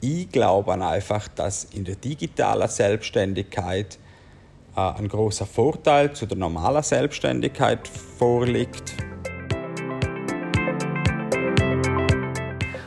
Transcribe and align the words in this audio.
ich 0.00 0.30
glaube 0.30 0.72
einfach, 0.72 1.28
dass 1.28 1.64
in 1.64 1.84
der 1.84 1.96
digitalen 1.96 2.68
Selbstständigkeit 2.68 3.98
äh, 4.76 4.80
ein 4.80 5.08
großer 5.08 5.46
Vorteil 5.46 6.12
zu 6.12 6.26
der 6.26 6.38
normalen 6.38 6.82
Selbstständigkeit 6.82 7.86
vorliegt. 7.86 8.94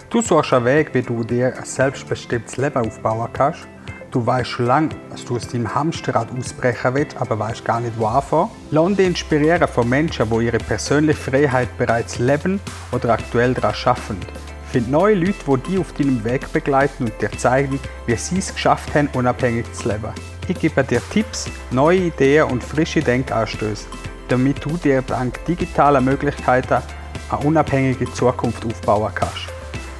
Du 0.10 0.22
suchst 0.22 0.54
einen 0.54 0.66
Weg, 0.66 0.94
wie 0.94 1.02
du 1.02 1.24
dir 1.24 1.58
ein 1.58 1.66
selbstbestimmtes 1.66 2.58
Leben 2.58 2.86
aufbauen 2.86 3.30
kannst. 3.34 3.68
Du 4.12 4.24
weißt 4.24 4.48
schon 4.48 4.68
lange, 4.68 4.90
dass 5.10 5.26
du 5.26 5.38
aus 5.38 5.48
deinem 5.48 5.74
Hamsterrad 5.74 6.28
ausbrechen 6.38 6.94
willst, 6.94 7.18
aber 7.18 7.40
weißt 7.40 7.66
gar 7.66 7.80
nicht, 7.80 7.98
wo 7.98 8.06
anfangen. 8.06 8.52
Lass 8.70 8.96
dich 8.96 9.08
inspirieren 9.08 9.68
von 9.68 9.90
Menschen, 9.90 10.30
die 10.30 10.46
ihre 10.46 10.60
persönliche 10.60 11.20
Freiheit 11.20 11.76
bereits 11.80 12.20
leben 12.20 12.60
oder 12.92 13.10
aktuell 13.10 13.56
daran 13.56 13.76
arbeiten. 13.86 14.43
Find 14.74 14.90
neue 14.90 15.14
Leute, 15.14 15.36
die 15.46 15.70
dich 15.70 15.78
auf 15.78 15.94
deinem 15.94 16.24
Weg 16.24 16.52
begleiten 16.52 17.04
und 17.04 17.22
dir 17.22 17.32
zeigen, 17.38 17.80
wie 18.08 18.16
sie 18.16 18.40
es 18.40 18.52
geschafft 18.52 18.96
haben, 18.96 19.08
unabhängig 19.14 19.72
zu 19.72 19.90
leben. 19.90 20.12
Ich 20.48 20.60
gebe 20.60 20.84
dir 20.84 21.00
Tipps, 21.12 21.46
neue 21.70 22.08
Ideen 22.08 22.50
und 22.50 22.64
frische 22.64 23.00
Denkanstöße, 23.00 23.86
damit 24.30 24.66
du 24.66 24.76
dir 24.76 25.04
dank 25.04 25.46
digitaler 25.46 26.02
Möglichkeiten 26.02 26.82
eine 27.30 27.46
unabhängige 27.46 28.12
Zukunft 28.14 28.66
aufbauen 28.66 29.12
kannst. 29.14 29.46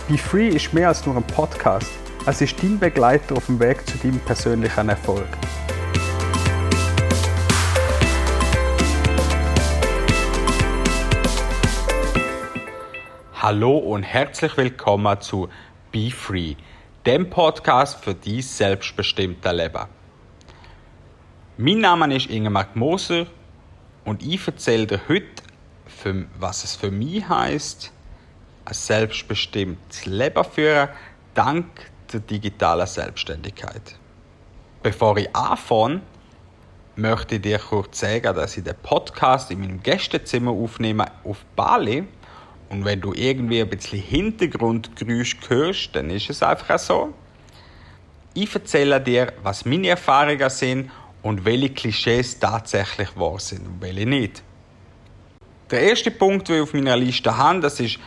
Be 0.08 0.18
Free 0.18 0.48
ist 0.48 0.74
mehr 0.74 0.88
als 0.88 1.06
nur 1.06 1.18
ein 1.18 1.24
Podcast. 1.24 1.92
Es 2.26 2.42
ist 2.42 2.56
dein 2.64 2.80
Begleiter 2.80 3.38
auf 3.38 3.46
dem 3.46 3.60
Weg 3.60 3.88
zu 3.88 3.96
deinem 4.00 4.20
persönlichen 4.22 4.90
Erfolg. 4.90 5.28
Hallo 13.46 13.78
und 13.78 14.04
herzlich 14.04 14.56
willkommen 14.56 15.20
zu 15.20 15.50
Be 15.92 16.12
Free, 16.12 16.56
dem 17.06 17.30
Podcast 17.30 18.02
für 18.02 18.16
dein 18.16 18.42
selbstbestimmte 18.42 19.52
Leben. 19.52 19.86
Mein 21.58 21.80
Name 21.80 22.16
ist 22.16 22.28
Ingemark 22.28 22.78
Moser 22.78 23.26
und 24.06 24.24
ich 24.24 24.48
erzähle 24.48 24.88
dir 24.88 25.02
heute, 25.10 25.44
was 26.40 26.64
es 26.64 26.78
für 26.78 26.90
mich 26.90 27.28
heißt, 27.28 27.92
ein 28.64 28.74
selbstbestimmtes 28.74 30.06
Leben 30.06 30.46
führen, 30.46 30.88
dank 31.34 31.68
der 32.14 32.22
digitalen 32.22 32.88
Selbstständigkeit. 32.88 33.98
Bevor 34.82 35.18
ich 35.18 35.36
anfange, 35.36 36.00
möchte 36.96 37.36
ich 37.36 37.42
dir 37.42 37.60
kurz 37.60 38.00
sagen, 38.00 38.36
dass 38.36 38.56
ich 38.56 38.64
den 38.64 38.76
Podcast 38.82 39.52
in 39.52 39.60
meinem 39.60 39.84
Gästezimmer 39.84 40.52
aufnehme 40.52 41.08
auf 41.26 41.44
Bali. 41.58 42.08
Und 42.74 42.86
wenn 42.86 43.02
du 43.02 43.14
irgendwie 43.14 43.62
ein 43.62 43.70
bisschen 43.70 44.02
Hintergrundgeräusch 44.02 45.38
hörst, 45.48 45.96
dann 45.96 46.10
ist 46.10 46.32
es 46.32 46.42
einfach 46.42 46.80
so. 46.80 47.14
Ich 48.34 48.52
erzähle 48.52 49.00
dir, 49.00 49.32
was 49.44 49.64
meine 49.64 49.90
Erfahrungen 49.90 50.50
sind 50.50 50.90
und 51.22 51.46
welche 51.46 51.70
Klischees 51.70 52.40
tatsächlich 52.40 53.10
wahr 53.16 53.40
sind 53.40 53.68
und 53.68 53.80
welche 53.80 54.08
nicht. 54.08 54.42
Der 55.70 55.82
erste 55.82 56.10
Punkt, 56.10 56.50
den 56.50 56.56
ich 56.56 56.62
auf 56.64 56.74
meiner 56.74 56.98
Liste 56.98 57.38
habe, 57.38 57.60
das 57.60 57.80
ist 57.80 58.00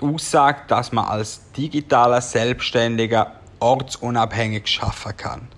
die 0.00 0.04
Aussage, 0.04 0.62
dass 0.66 0.90
man 0.90 1.04
als 1.04 1.52
digitaler 1.52 2.20
Selbstständiger 2.20 3.38
ortsunabhängig 3.60 4.66
schaffen 4.66 5.16
kann. 5.16 5.48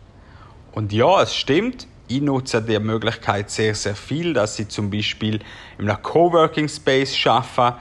Und 0.73 0.93
ja, 0.93 1.23
es 1.23 1.35
stimmt. 1.35 1.87
Ich 2.07 2.21
nutze 2.21 2.61
die 2.61 2.79
Möglichkeit 2.81 3.51
sehr, 3.51 3.75
sehr 3.75 3.97
viel, 3.97 4.35
dass 4.35 4.59
ich 4.59 4.69
zum 4.69 4.91
Beispiel 4.91 5.41
in 5.79 5.89
einem 5.89 6.03
Coworking 6.03 6.69
Space 6.69 7.17
schaffe 7.17 7.77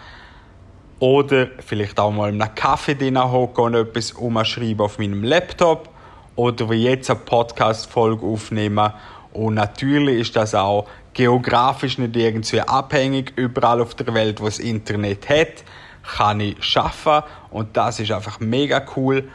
oder 1.05 1.49
vielleicht 1.59 1.99
auch 1.99 2.09
mal 2.09 2.29
in 2.29 2.41
einem 2.41 2.55
Kaffee 2.55 2.95
drin 2.95 3.21
hocke 3.21 3.61
und 3.61 3.75
etwas 3.75 4.13
umschreibe 4.13 4.83
auf 4.83 4.97
meinem 4.97 5.23
Laptop 5.23 5.87
oder 6.35 6.67
wie 6.71 6.83
jetzt 6.83 7.11
eine 7.11 7.19
Podcast-Folge 7.19 8.25
aufnehmen. 8.25 8.91
Und 9.31 9.53
natürlich 9.53 10.21
ist 10.21 10.35
das 10.35 10.55
auch 10.55 10.87
geografisch 11.13 11.99
nicht 11.99 12.15
irgendwie 12.15 12.59
abhängig, 12.59 13.33
überall 13.35 13.81
auf 13.81 13.93
der 13.93 14.11
Welt, 14.15 14.41
wo 14.41 14.47
es 14.47 14.57
Internet 14.57 15.29
hat 15.29 15.63
kann 16.17 16.39
ich 16.39 16.63
schaffen 16.63 17.21
und 17.51 17.77
das 17.77 17.99
ist 17.99 18.11
einfach 18.11 18.39
mega 18.39 18.83
cool. 18.95 19.27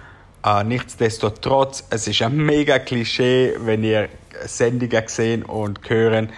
Äh, 0.45 0.65
nichtsdestotrotz, 0.65 1.85
es 1.91 2.09
ist 2.09 2.23
ein 2.23 2.37
mega 2.37 2.79
Klischee, 2.79 3.55
wenn 3.59 3.85
ihr 3.85 4.09
Sendungen 4.45 5.03
sehen 5.07 5.43
und 5.43 5.81
hören, 5.89 6.31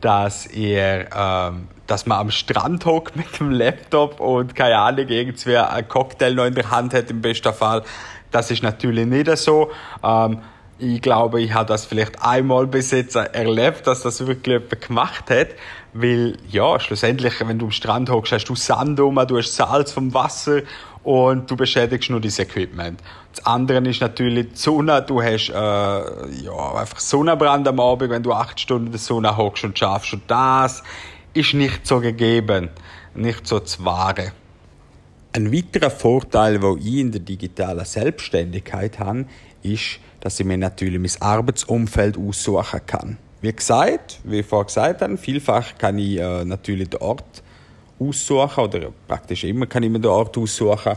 dass 0.00 0.46
ihr, 0.46 1.08
ähm, 1.16 1.68
dass 1.92 2.06
man 2.06 2.18
am 2.20 2.30
Strand 2.30 2.86
hockt 2.86 3.16
mit 3.16 3.38
dem 3.38 3.50
Laptop 3.50 4.18
und 4.18 4.54
keine 4.54 4.78
Ahnung, 4.78 5.06
irgendwie 5.08 5.58
ein 5.58 5.86
Cocktail 5.86 6.32
noch 6.32 6.46
in 6.46 6.54
der 6.54 6.70
Hand 6.70 6.94
hat 6.94 7.10
im 7.10 7.20
besten 7.20 7.52
Fall. 7.52 7.82
Das 8.30 8.50
ist 8.50 8.62
natürlich 8.62 9.04
nicht 9.04 9.28
so. 9.36 9.70
Ähm, 10.02 10.38
ich 10.78 11.02
glaube, 11.02 11.42
ich 11.42 11.52
habe 11.52 11.66
das 11.66 11.84
vielleicht 11.84 12.22
einmal 12.22 12.66
bis 12.66 12.92
jetzt 12.92 13.14
erlebt, 13.14 13.86
dass 13.86 14.00
das 14.00 14.26
wirklich 14.26 14.54
jemand 14.54 14.80
gemacht 14.80 15.28
hat. 15.28 15.48
Weil, 15.92 16.38
ja, 16.48 16.80
schlussendlich, 16.80 17.34
wenn 17.46 17.58
du 17.58 17.66
am 17.66 17.72
Strand 17.72 18.08
hockst, 18.08 18.32
hast 18.32 18.46
du 18.46 18.54
Sand 18.54 18.98
um, 18.98 19.14
du 19.26 19.36
hast 19.36 19.54
Salz 19.54 19.92
vom 19.92 20.14
Wasser 20.14 20.62
und 21.02 21.50
du 21.50 21.56
beschädigst 21.56 22.08
nur 22.08 22.22
dein 22.22 22.32
Equipment. 22.38 23.00
Das 23.34 23.44
andere 23.44 23.86
ist 23.86 24.00
natürlich 24.00 24.52
die 24.52 24.56
Sonne. 24.56 25.02
Du 25.02 25.22
hast 25.22 25.50
äh, 25.50 25.52
ja, 25.52 26.74
einfach 26.74 27.00
Sonnenbrand 27.00 27.68
am 27.68 27.80
Abend, 27.80 28.10
wenn 28.10 28.22
du 28.22 28.32
acht 28.32 28.58
Stunden 28.58 28.86
in 28.86 28.92
der 28.92 29.00
Sonne 29.00 29.36
hockst 29.36 29.64
und 29.64 29.78
schaffst. 29.78 30.14
Und 30.14 30.22
das 30.28 30.82
ist 31.34 31.54
nicht 31.54 31.86
so 31.86 32.00
gegeben, 32.00 32.68
nicht 33.14 33.46
so 33.46 33.60
zu 33.60 33.84
wahren. 33.84 34.32
Ein 35.32 35.52
weiterer 35.52 35.90
Vorteil, 35.90 36.58
den 36.58 36.78
ich 36.78 36.96
in 36.96 37.12
der 37.12 37.20
digitalen 37.20 37.84
Selbstständigkeit 37.84 38.98
habe, 38.98 39.24
ist, 39.62 39.98
dass 40.20 40.38
ich 40.38 40.46
mir 40.46 40.58
natürlich 40.58 41.00
mein 41.00 41.22
Arbeitsumfeld 41.22 42.18
aussuchen 42.18 42.80
kann. 42.86 43.16
Wie 43.40 43.52
gesagt, 43.52 44.20
wie 44.24 44.40
ich 44.40 44.46
vorher 44.46 44.66
gesagt 44.66 45.02
habe, 45.02 45.16
vielfach 45.16 45.78
kann 45.78 45.98
ich 45.98 46.18
äh, 46.18 46.44
natürlich 46.44 46.90
den 46.90 47.00
Ort 47.00 47.42
aussuchen 47.98 48.64
oder 48.64 48.92
praktisch 49.08 49.44
immer 49.44 49.66
kann 49.66 49.82
ich 49.82 49.90
mir 49.90 50.00
den 50.00 50.10
Ort 50.10 50.36
aussuchen, 50.36 50.96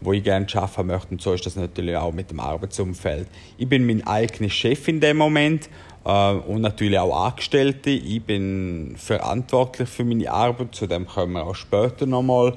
wo 0.00 0.12
ich 0.12 0.24
gerne 0.24 0.46
arbeiten 0.54 0.86
möchte. 0.86 1.08
Und 1.10 1.20
so 1.20 1.34
ist 1.34 1.44
das 1.44 1.56
natürlich 1.56 1.96
auch 1.96 2.12
mit 2.12 2.30
dem 2.30 2.40
Arbeitsumfeld. 2.40 3.28
Ich 3.58 3.68
bin 3.68 3.86
mein 3.86 4.06
eigener 4.06 4.50
Chef 4.50 4.88
in 4.88 5.00
dem 5.00 5.18
Moment 5.18 5.68
und 6.08 6.62
natürlich 6.62 6.98
auch 6.98 7.26
Angestellte. 7.26 7.90
Ich 7.90 8.22
bin 8.22 8.94
verantwortlich 8.96 9.90
für 9.90 10.04
meine 10.04 10.30
Arbeit, 10.30 10.74
zu 10.74 10.86
dem 10.86 11.06
kommen 11.06 11.34
wir 11.34 11.46
auch 11.46 11.54
später 11.54 12.06
nochmal. 12.06 12.56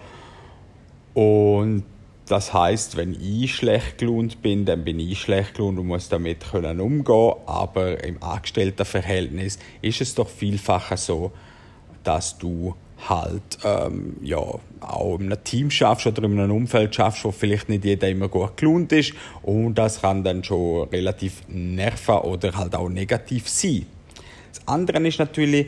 Und 1.14 1.84
das 2.28 2.54
heißt, 2.54 2.96
wenn 2.96 3.14
ich 3.20 3.54
schlecht 3.54 3.98
gelaunt 3.98 4.42
bin, 4.42 4.64
dann 4.64 4.86
bin 4.86 5.02
ich 5.02 5.20
schlecht 5.20 5.56
gelaunt 5.56 5.80
und 5.80 5.88
muss 5.88 6.08
damit 6.08 6.50
können 6.50 6.80
umgehen. 6.80 7.34
Aber 7.46 8.02
im 8.06 8.24
Angestelltenverhältnis 8.24 9.60
ist 9.82 10.00
es 10.00 10.16
doch 10.16 10.30
vielfacher 10.30 10.96
so, 10.96 11.34
dass 12.06 12.38
du 12.38 12.74
halt 13.10 13.60
ähm, 13.64 14.18
ja, 14.22 14.38
auch 14.80 15.20
in 15.20 15.32
einem 15.32 15.44
Team 15.44 15.72
schaffst 15.72 16.08
oder 16.08 16.24
in 16.24 16.40
einem 16.40 16.52
Umfeld 16.52 16.94
schaffst, 16.96 17.24
wo 17.24 17.32
vielleicht 17.32 17.70
nicht 17.70 17.86
jeder 17.86 18.10
immer 18.10 18.28
gut 18.28 18.58
gelohnt 18.58 18.92
ist 18.92 19.14
und 19.42 19.76
das 19.76 20.02
kann 20.02 20.24
dann 20.24 20.44
schon 20.44 20.90
relativ 20.90 21.42
nerven 21.48 22.18
oder 22.20 22.54
halt 22.54 22.76
auch 22.76 22.90
negativ 22.90 23.50
sein. 23.50 23.86
Das 24.54 24.68
andere 24.68 25.08
ist 25.08 25.20
natürlich, 25.20 25.68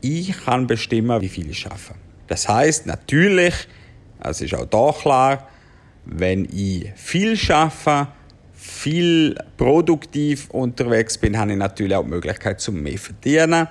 ich 0.00 0.32
kann 0.44 0.66
bestimmen, 0.66 1.20
wie 1.20 1.28
viel 1.28 1.50
ich 1.50 1.58
schaffe. 1.58 1.94
Das 2.26 2.48
heißt 2.48 2.86
natürlich, 2.86 3.54
es 4.20 4.40
ist 4.40 4.54
auch 4.54 4.66
da 4.66 4.92
klar, 4.92 5.48
wenn 6.04 6.44
ich 6.44 6.92
viel 6.94 7.36
schaffe, 7.36 8.08
viel 8.52 9.36
produktiv 9.56 10.48
unterwegs 10.50 11.18
bin, 11.18 11.36
habe 11.36 11.52
ich 11.52 11.58
natürlich 11.58 11.96
auch 11.96 12.04
die 12.04 12.10
Möglichkeit 12.10 12.60
zum 12.60 12.80
mehr 12.82 12.98
verdienen. 12.98 13.68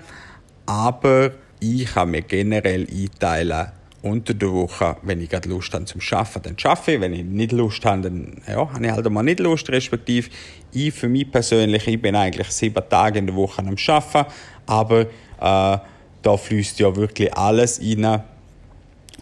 Aber 0.66 1.32
ich 1.62 1.86
kann 1.86 2.12
mir 2.12 2.24
generell 2.24 2.86
einteilen, 2.92 3.68
unter 4.02 4.34
der 4.34 4.52
Woche, 4.52 4.98
wenn 5.04 5.22
ich 5.22 5.30
gerade 5.30 5.48
Lust 5.48 5.74
habe 5.74 5.86
zum 5.86 6.02
Arbeiten, 6.12 6.42
dann 6.42 6.56
arbeite 6.64 6.92
ich. 6.94 7.02
Wenn 7.02 7.14
ich 7.14 7.24
nicht 7.24 7.52
Lust 7.52 7.86
habe, 7.86 8.02
dann 8.02 8.42
ja, 8.48 8.56
habe 8.74 8.86
ich 8.86 8.92
halt 8.92 9.10
mal 9.10 9.22
nicht 9.22 9.40
Lust, 9.40 9.70
respektive 9.70 10.30
ich 10.72 10.94
für 10.94 11.08
mich 11.08 11.32
persönlich, 11.32 11.88
ich 11.88 12.02
bin 12.02 12.16
eigentlich 12.16 12.48
sieben 12.48 12.84
Tage 12.90 13.20
in 13.20 13.28
der 13.28 13.36
Woche 13.36 13.62
am 13.62 13.76
Arbeiten, 13.88 14.32
aber 14.66 15.02
äh, 15.02 15.06
da 16.24 16.38
fließt 16.38 16.80
ja 16.80 16.96
wirklich 16.96 17.32
alles 17.36 17.80
rein, 17.80 18.24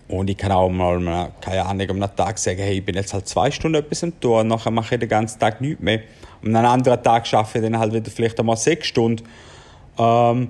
und 0.09 0.27
ich 0.27 0.37
kann 0.37 0.51
auch 0.51 0.69
mal, 0.69 1.31
keine 1.39 1.63
Ahnung, 1.65 2.01
am 2.01 2.15
Tag 2.15 2.39
sagen, 2.39 2.57
hey, 2.57 2.79
ich 2.79 2.85
bin 2.85 2.95
jetzt 2.95 3.13
halt 3.13 3.27
zwei 3.27 3.51
Stunden 3.51 3.77
etwas 3.77 4.03
am 4.03 4.19
Tor, 4.19 4.43
nachher 4.43 4.71
mache 4.71 4.95
ich 4.95 4.99
den 4.99 5.07
ganzen 5.07 5.39
Tag 5.39 5.61
nichts 5.61 5.83
mehr. 5.83 6.01
Und 6.41 6.55
an 6.55 6.65
einem 6.65 6.73
anderen 6.73 7.03
Tag 7.03 7.27
schaffe 7.27 7.59
ich 7.59 7.63
dann 7.63 7.77
halt 7.77 7.93
wieder 7.93 8.09
vielleicht 8.09 8.39
einmal 8.39 8.57
sechs 8.57 8.87
Stunden. 8.87 9.23
Ähm, 9.99 10.49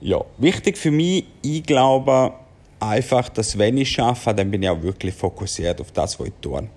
ja, 0.00 0.24
wichtig 0.38 0.78
für 0.78 0.90
mich, 0.90 1.26
ich 1.42 1.62
glaube 1.62 2.32
einfach, 2.80 3.28
dass 3.28 3.58
wenn 3.58 3.76
ich 3.76 3.90
schaffe, 3.90 4.34
dann 4.34 4.50
bin 4.50 4.62
ich 4.62 4.68
auch 4.68 4.82
wirklich 4.82 5.14
fokussiert 5.14 5.80
auf 5.80 5.92
das, 5.92 6.18
was 6.18 6.28
ich 6.28 6.34
tue. 6.40 6.68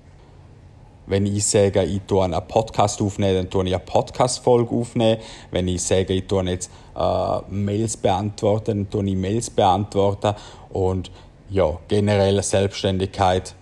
Wenn 1.05 1.25
ich 1.25 1.45
sage, 1.45 1.83
ich 1.83 2.01
tue 2.07 2.23
einen 2.23 2.47
Podcast 2.47 3.01
aufnehmen, 3.01 3.35
dann 3.35 3.49
tue 3.49 3.65
ich 3.65 3.75
eine 3.75 3.83
Podcast-Folge 3.83 4.73
aufnehmen. 4.73 5.19
Wenn 5.51 5.67
ich 5.67 5.83
sage, 5.83 6.13
ich 6.13 6.27
tue 6.27 6.43
jetzt 6.43 6.71
äh, 6.95 7.39
Mails 7.49 7.97
beantworten, 7.97 8.85
dann 8.85 8.89
tue 8.89 9.09
ich 9.09 9.15
Mails 9.15 9.49
beantworten. 9.49 10.33
Und 10.69 11.11
ja, 11.49 11.77
generelle 11.87 12.41
Selbstständigkeit 12.41 13.53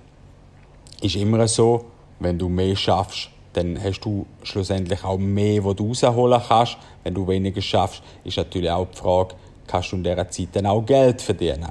ist 1.01 1.15
immer 1.15 1.47
so, 1.47 1.85
wenn 2.19 2.37
du 2.37 2.47
mehr 2.47 2.75
schaffst, 2.75 3.31
dann 3.53 3.81
hast 3.83 4.01
du 4.01 4.25
schlussendlich 4.43 5.03
auch 5.03 5.17
mehr, 5.17 5.65
was 5.65 5.75
du 5.75 5.87
rausholen 5.87 6.41
kannst. 6.47 6.77
Wenn 7.03 7.15
du 7.15 7.27
weniger 7.27 7.61
schaffst, 7.61 8.03
ist 8.23 8.37
natürlich 8.37 8.69
auch 8.69 8.87
die 8.87 8.97
Frage, 8.97 9.35
kannst 9.71 9.91
du 9.91 9.95
in 9.95 10.03
dieser 10.03 10.29
Zeit 10.29 10.50
dann 10.53 10.65
auch 10.65 10.85
Geld 10.85 11.21
verdienen. 11.21 11.69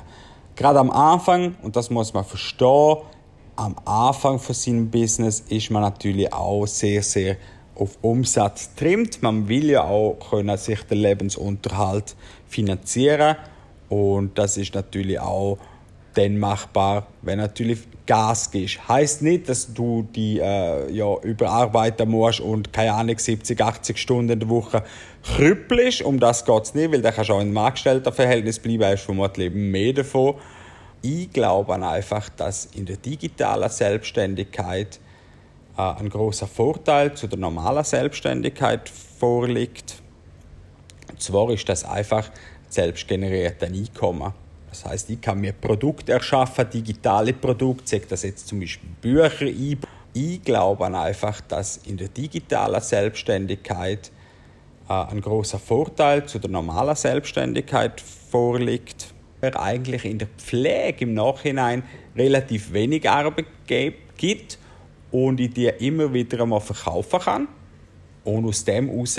Gerade 0.56 0.78
am 0.78 0.90
Anfang, 0.90 1.56
und 1.62 1.76
das 1.76 1.90
muss 1.90 2.12
man 2.12 2.24
verstehen, 2.24 2.96
am 3.56 3.76
Anfang 3.84 4.38
von 4.38 4.54
seinem 4.54 4.90
Business 4.90 5.40
ist 5.48 5.70
man 5.70 5.82
natürlich 5.82 6.32
auch 6.32 6.66
sehr, 6.66 7.02
sehr 7.02 7.36
auf 7.74 7.98
Umsatz 8.02 8.74
trimmt. 8.74 9.22
Man 9.22 9.48
will 9.48 9.70
ja 9.70 9.84
auch 9.84 10.16
können 10.30 10.56
sich 10.56 10.82
den 10.84 10.98
Lebensunterhalt 10.98 12.16
finanzieren 12.46 13.36
und 13.88 14.38
das 14.38 14.56
ist 14.56 14.74
natürlich 14.74 15.18
auch 15.18 15.58
dann 16.14 16.38
machbar, 16.38 17.06
wenn 17.22 17.38
natürlich 17.38 17.80
Gas 18.06 18.50
gibst. 18.50 18.88
Heißt 18.88 19.22
nicht, 19.22 19.48
dass 19.48 19.72
du 19.72 20.08
die 20.14 20.40
äh, 20.40 20.90
ja, 20.90 21.16
überarbeiten 21.22 22.10
musst 22.10 22.40
und 22.40 22.72
keine 22.72 22.94
Ahnung 22.94 23.18
70, 23.18 23.60
80 23.60 23.98
Stunden 23.98 24.32
in 24.32 24.40
der 24.40 24.48
Woche 24.48 24.82
krüppelst. 25.22 26.02
Um 26.02 26.18
das 26.18 26.44
geht 26.44 26.62
es 26.62 26.74
nicht, 26.74 26.92
weil 26.92 27.02
dann 27.02 27.14
kannst 27.14 27.30
du 27.30 27.34
auch 27.34 27.40
in 27.40 27.48
einem 27.48 27.58
Angestelltenverhältnis 27.58 28.58
bleiben, 28.58 28.84
hast 28.84 29.02
vermutlich 29.02 29.52
mehr 29.54 29.92
davon. 29.92 30.34
Ich 31.02 31.32
glaube 31.32 31.74
einfach, 31.74 32.28
dass 32.30 32.66
in 32.66 32.84
der 32.86 32.96
digitalen 32.96 33.70
Selbstständigkeit 33.70 34.98
äh, 35.78 35.82
ein 35.82 36.08
großer 36.08 36.46
Vorteil 36.46 37.14
zu 37.14 37.26
der 37.26 37.38
normalen 37.38 37.84
Selbstständigkeit 37.84 38.88
vorliegt. 38.88 40.02
Und 41.08 41.22
zwar 41.22 41.50
ist 41.50 41.68
das 41.68 41.84
einfach 41.84 42.30
selbstgenerierte 42.68 43.66
Einkommen. 43.66 44.32
Das 44.70 44.84
heißt, 44.84 45.10
ich 45.10 45.20
kann 45.20 45.40
mir 45.40 45.52
Produkte 45.52 46.12
erschaffen, 46.12 46.70
digitale 46.70 47.32
Produkte, 47.32 47.88
sage 47.88 48.06
das 48.08 48.22
jetzt 48.22 48.46
zum 48.46 48.60
Beispiel 48.60 48.88
Bücher 49.00 49.46
ein. 49.46 49.78
Ich 50.12 50.42
glaube 50.42 50.86
einfach, 50.86 51.40
dass 51.42 51.78
in 51.78 51.96
der 51.96 52.08
digitalen 52.08 52.80
Selbstständigkeit 52.80 54.10
äh, 54.88 54.92
ein 54.92 55.20
großer 55.20 55.58
Vorteil 55.58 56.26
zu 56.26 56.38
der 56.38 56.50
normalen 56.50 56.96
Selbstständigkeit 56.96 58.00
vorliegt. 58.00 59.12
Eigentlich 59.40 60.04
in 60.04 60.18
der 60.18 60.28
Pflege 60.36 61.04
im 61.04 61.14
Nachhinein 61.14 61.82
relativ 62.14 62.72
wenig 62.72 63.08
Arbeit 63.08 63.46
gibt 64.16 64.58
und 65.10 65.40
ich 65.40 65.54
die 65.54 65.66
immer 65.66 66.12
wieder 66.12 66.42
einmal 66.42 66.60
verkaufen 66.60 67.20
kann. 67.20 67.48
Und 68.24 68.44
aus 68.46 68.64
dem 68.64 68.90
heraus 68.90 69.18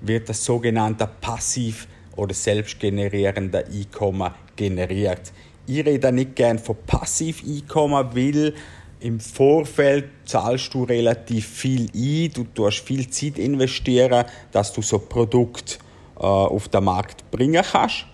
wird 0.00 0.28
das 0.28 0.44
sogenannte 0.44 1.08
passiv 1.20 1.86
oder 2.16 2.34
selbstgenerierende 2.34 3.66
Einkommen 3.66 4.34
generiert. 4.56 5.32
Ich 5.66 5.84
rede 5.84 6.12
nicht 6.12 6.36
gerne 6.36 6.58
von 6.58 6.76
Passiveinkommen, 6.86 8.14
weil 8.14 8.54
im 9.00 9.20
Vorfeld 9.20 10.06
zahlst 10.24 10.72
du 10.72 10.84
relativ 10.84 11.46
viel 11.46 11.90
ein, 11.94 12.32
du 12.32 12.44
tust 12.44 12.78
viel 12.78 13.08
Zeit 13.10 13.38
investieren, 13.38 14.24
dass 14.52 14.72
du 14.72 14.82
so 14.82 14.98
Produkt 14.98 15.78
äh, 16.18 16.22
auf 16.22 16.68
den 16.68 16.84
Markt 16.84 17.30
bringen 17.30 17.62
kannst. 17.62 18.06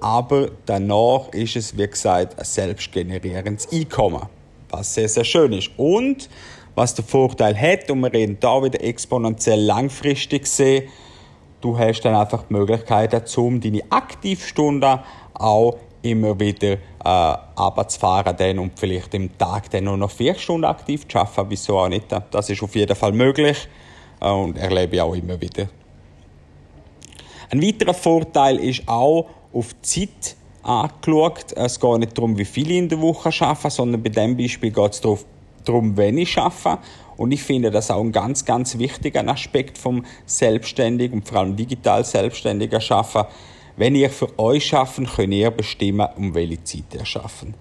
Aber 0.00 0.50
danach 0.66 1.28
ist 1.32 1.56
es, 1.56 1.76
wie 1.76 1.86
gesagt, 1.86 2.38
ein 2.38 2.44
selbstgenerierendes 2.44 3.72
Einkommen, 3.72 4.22
was 4.70 4.94
sehr, 4.94 5.08
sehr 5.08 5.24
schön 5.24 5.52
ist. 5.52 5.70
Und 5.76 6.28
was 6.74 6.94
der 6.94 7.04
Vorteil 7.04 7.58
hat, 7.58 7.90
und 7.90 8.00
wir 8.00 8.12
reden 8.12 8.36
da 8.38 8.62
wieder 8.62 8.82
exponentiell 8.82 9.60
langfristig 9.60 10.46
sehen, 10.46 10.88
du 11.60 11.78
hast 11.78 12.02
dann 12.02 12.14
einfach 12.14 12.44
die 12.48 12.52
Möglichkeit, 12.52 13.36
um 13.38 13.60
deine 13.60 13.80
Aktivstunden 13.90 15.00
auch 15.38 15.76
immer 16.02 16.38
wieder 16.38 16.78
äh, 17.04 17.08
runterzufahren 17.58 18.36
dann 18.36 18.58
und 18.58 18.78
vielleicht 18.78 19.14
im 19.14 19.36
Tag 19.36 19.70
dann 19.70 19.84
nur 19.84 19.96
noch 19.96 20.10
vier 20.10 20.34
Stunden 20.34 20.64
aktiv 20.64 21.06
zu 21.08 21.18
arbeiten. 21.18 21.50
Wieso 21.50 21.78
auch 21.78 21.88
nicht? 21.88 22.06
Das 22.30 22.50
ist 22.50 22.62
auf 22.62 22.74
jeden 22.74 22.94
Fall 22.94 23.12
möglich 23.12 23.68
äh, 24.20 24.30
und 24.30 24.56
erlebe 24.56 24.96
ich 24.96 25.02
auch 25.02 25.14
immer 25.14 25.40
wieder. 25.40 25.68
Ein 27.50 27.62
weiterer 27.62 27.94
Vorteil 27.94 28.58
ist 28.58 28.82
auch 28.86 29.26
auf 29.52 29.74
die 29.74 30.08
Zeit 30.10 30.36
angeschaut. 30.62 31.52
Es 31.54 31.78
geht 31.78 31.98
nicht 31.98 32.18
darum, 32.18 32.36
wie 32.36 32.44
viele 32.44 32.74
in 32.74 32.88
der 32.88 33.00
Woche 33.00 33.30
arbeiten, 33.44 33.70
sondern 33.70 34.02
bei 34.02 34.08
diesem 34.08 34.36
Beispiel 34.36 34.70
geht 34.70 34.92
es 34.92 35.00
darum, 35.64 35.96
wenn 35.96 36.18
ich 36.18 36.36
arbeite. 36.38 36.78
Und 37.16 37.32
ich 37.32 37.42
finde 37.42 37.70
das 37.70 37.90
auch 37.90 38.00
ein 38.00 38.12
ganz, 38.12 38.44
ganz 38.44 38.76
wichtiger 38.78 39.26
Aspekt 39.28 39.78
vom 39.78 40.04
Selbstständigen 40.26 41.20
und 41.20 41.28
vor 41.28 41.38
allem 41.38 41.56
digital 41.56 42.04
selbstständiger 42.04 42.80
Schaffen 42.80 43.24
wenn 43.76 43.94
ihr 43.94 44.10
für 44.10 44.38
euch 44.38 44.66
schaffen, 44.66 45.06
könnt 45.06 45.34
ihr 45.34 45.50
bestimmen, 45.50 46.08
um 46.16 46.34
welche 46.34 46.62
Zeit 46.64 46.94
ihr 46.94 47.04
schaffen. 47.04 47.54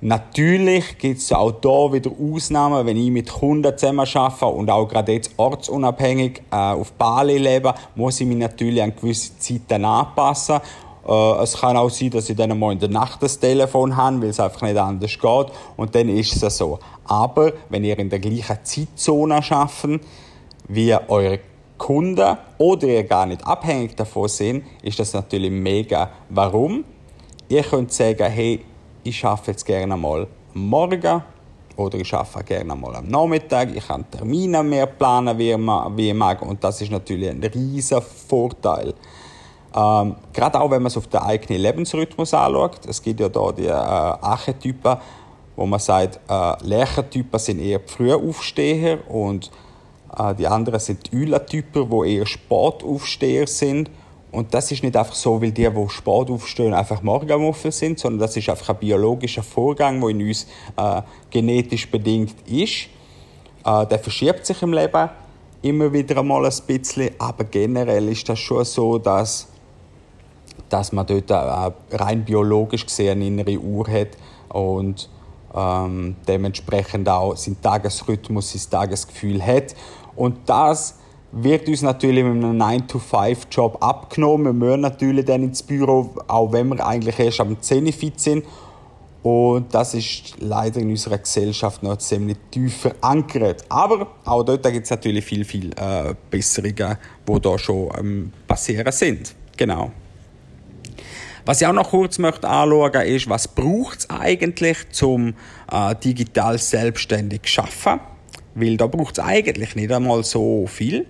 Natürlich 0.00 0.96
gibt 0.98 1.18
es 1.18 1.32
auch 1.32 1.54
hier 1.60 1.92
wieder 1.92 2.12
Ausnahmen, 2.12 2.86
wenn 2.86 2.96
ich 2.96 3.10
mit 3.10 3.28
Kunden 3.32 3.76
zusammen 3.76 4.06
arbeite 4.14 4.46
und 4.46 4.70
auch 4.70 4.86
gerade 4.86 5.12
jetzt 5.12 5.32
ortsunabhängig 5.36 6.42
äh, 6.52 6.54
auf 6.54 6.92
Bali 6.92 7.36
lebe, 7.36 7.74
muss 7.96 8.20
ich 8.20 8.26
mich 8.28 8.38
natürlich 8.38 8.80
an 8.80 8.94
gewisse 8.94 9.36
Zeiten 9.38 9.84
anpassen. 9.84 10.60
Äh, 11.04 11.42
es 11.42 11.56
kann 11.56 11.76
auch 11.76 11.90
sein, 11.90 12.10
dass 12.10 12.30
ich 12.30 12.36
dann 12.36 12.56
mal 12.56 12.72
in 12.72 12.78
der 12.78 12.90
Nacht 12.90 13.24
das 13.24 13.40
Telefon 13.40 13.96
habe, 13.96 14.22
weil 14.22 14.28
es 14.28 14.38
einfach 14.38 14.62
nicht 14.62 14.76
anders 14.76 15.18
geht 15.18 15.46
und 15.76 15.92
dann 15.92 16.08
ist 16.10 16.40
es 16.44 16.58
so. 16.58 16.78
Aber 17.04 17.52
wenn 17.68 17.82
ihr 17.82 17.98
in 17.98 18.08
der 18.08 18.20
gleichen 18.20 18.58
Zeitzone 18.62 19.42
arbeitet, 19.50 20.00
wie 20.68 20.94
eure 21.08 21.40
Kunden 21.78 22.36
oder 22.58 22.86
ihr 22.86 23.04
gar 23.04 23.26
nicht 23.26 23.46
abhängig 23.46 23.96
davon 23.96 24.28
sind, 24.28 24.64
ist 24.82 24.98
das 24.98 25.14
natürlich 25.14 25.50
mega. 25.50 26.10
Warum? 26.28 26.84
Ihr 27.48 27.62
könnt 27.62 27.92
sagen, 27.92 28.30
hey, 28.30 28.64
ich 29.04 29.24
arbeite 29.24 29.52
jetzt 29.52 29.64
gerne 29.64 29.96
mal 29.96 30.26
am 30.54 30.66
Morgen 30.66 31.22
oder 31.76 31.98
ich 31.98 32.12
arbeite 32.12 32.44
gerne 32.44 32.74
mal 32.74 32.96
am 32.96 33.06
Nachmittag, 33.06 33.74
ich 33.74 33.86
kann 33.86 34.10
Termine 34.10 34.62
mehr 34.62 34.86
planen, 34.86 35.38
wie 35.38 36.08
ich 36.08 36.14
mag 36.14 36.42
und 36.42 36.62
das 36.62 36.82
ist 36.82 36.90
natürlich 36.90 37.30
ein 37.30 37.42
riesiger 37.42 38.02
Vorteil. 38.02 38.92
Ähm, 39.74 40.16
gerade 40.32 40.60
auch, 40.60 40.70
wenn 40.70 40.82
man 40.82 40.88
es 40.88 40.96
auf 40.96 41.06
den 41.06 41.20
eigenen 41.20 41.62
Lebensrhythmus 41.62 42.34
anschaut. 42.34 42.80
Es 42.86 43.02
gibt 43.02 43.20
ja 43.20 43.28
da 43.28 43.52
die 43.52 43.66
äh, 43.66 43.70
Archetypen, 43.70 44.96
wo 45.56 45.66
man 45.66 45.78
sagt, 45.78 46.20
äh, 46.28 46.66
Lerchentypen 46.66 47.38
sind 47.38 47.60
eher 47.60 47.80
Frühaufsteher 47.86 49.08
und 49.10 49.50
die 50.38 50.46
anderen 50.46 50.80
sind 50.80 51.12
die 51.12 51.16
Eulentypen, 51.16 51.90
die 51.90 52.16
eher 52.16 52.26
Sportaufsteher 52.26 53.46
sind. 53.46 53.90
Und 54.30 54.52
das 54.52 54.70
ist 54.70 54.82
nicht 54.82 54.96
einfach 54.96 55.14
so, 55.14 55.40
weil 55.40 55.52
die, 55.52 55.68
die 55.68 55.88
Sport 55.88 56.30
aufstehen, 56.30 56.74
einfach 56.74 57.02
Morgenmuffel 57.02 57.72
sind, 57.72 57.98
sondern 57.98 58.20
das 58.20 58.36
ist 58.36 58.48
einfach 58.48 58.70
ein 58.70 58.76
biologischer 58.76 59.42
Vorgang, 59.42 60.00
der 60.00 60.10
in 60.10 60.26
uns 60.26 60.46
äh, 60.76 61.02
genetisch 61.30 61.90
bedingt 61.90 62.34
ist. 62.46 62.88
Äh, 63.64 63.86
der 63.86 63.98
verschiebt 63.98 64.44
sich 64.44 64.60
im 64.62 64.72
Leben 64.72 65.08
immer 65.62 65.92
wieder 65.92 66.18
einmal 66.18 66.44
ein 66.44 66.52
bisschen, 66.66 67.10
aber 67.18 67.44
generell 67.44 68.08
ist 68.08 68.28
das 68.28 68.38
schon 68.38 68.64
so, 68.64 68.98
dass, 68.98 69.48
dass 70.68 70.92
man 70.92 71.06
dort 71.06 71.30
äh, 71.30 71.96
rein 71.96 72.24
biologisch 72.24 72.84
gesehen 72.84 73.12
eine 73.12 73.26
innere 73.26 73.58
Uhr 73.58 73.88
hat 73.88 74.08
und 74.50 75.08
ähm, 75.58 76.16
dementsprechend 76.26 77.08
auch 77.08 77.36
seinen 77.36 77.60
Tagesrhythmus, 77.60 78.52
sein 78.52 78.70
Tagesgefühl 78.70 79.44
hat. 79.44 79.74
Und 80.14 80.36
das 80.46 80.98
wird 81.32 81.68
uns 81.68 81.82
natürlich 81.82 82.24
mit 82.24 82.32
einem 82.32 82.60
9-to-5-Job 82.60 83.82
abgenommen. 83.82 84.46
Wir 84.46 84.52
müssen 84.52 84.80
natürlich 84.80 85.24
dann 85.24 85.42
ins 85.42 85.62
Büro, 85.62 86.14
auch 86.26 86.52
wenn 86.52 86.68
wir 86.68 86.86
eigentlich 86.86 87.18
erst 87.18 87.40
am 87.40 87.60
10 87.60 87.92
fit 87.92 88.18
sind. 88.20 88.44
Und 89.22 89.74
das 89.74 89.94
ist 89.94 90.34
leider 90.38 90.80
in 90.80 90.90
unserer 90.90 91.18
Gesellschaft 91.18 91.82
noch 91.82 91.98
ziemlich 91.98 92.38
tief 92.50 92.76
verankert. 92.82 93.64
Aber 93.68 94.06
auch 94.24 94.42
dort 94.44 94.62
gibt 94.62 94.84
es 94.84 94.90
natürlich 94.90 95.24
viel, 95.24 95.44
viel 95.44 95.70
äh, 95.72 96.14
Besserungen, 96.30 96.96
die 97.28 97.40
da 97.40 97.58
schon 97.58 97.88
ähm, 97.98 98.32
passieren 98.46 98.92
sind. 98.92 99.34
Genau. 99.56 99.90
Was 101.48 101.62
ich 101.62 101.66
auch 101.66 101.72
noch 101.72 101.88
kurz 101.88 102.18
möchte 102.18 102.46
anschauen 102.46 103.06
ist, 103.06 103.26
was 103.26 103.48
braucht 103.48 104.00
es 104.00 104.10
eigentlich, 104.10 104.76
um 105.00 105.32
äh, 105.72 105.94
digital 105.94 106.58
selbstständig 106.58 107.44
zu 107.44 107.62
arbeiten? 107.62 108.04
Weil 108.54 108.76
da 108.76 108.86
braucht 108.86 109.16
es 109.16 109.24
eigentlich 109.24 109.74
nicht 109.74 109.90
einmal 109.90 110.22
so 110.24 110.66
viel. 110.66 111.06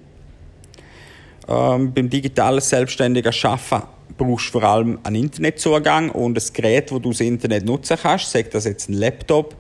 Ähm, 1.49 1.93
beim 1.93 2.09
digitalen 2.09 2.61
selbstständigen 2.61 3.35
Arbeiten 3.43 3.89
brauchst 4.17 4.55
du 4.55 4.61
vor 4.61 4.63
allem 4.63 5.01
einen 5.03 5.25
Internetzugang 5.25 6.11
und 6.11 6.39
ein 6.39 6.53
Gerät, 6.53 6.93
das 6.93 7.03
du 7.03 7.11
das 7.11 7.21
Internet 7.21 7.65
nutzen 7.65 7.99
kannst, 8.01 8.31
sei 8.31 8.45
das 8.45 8.65
jetzt 8.65 8.89
ein 8.89 8.93
Laptop 8.93 9.57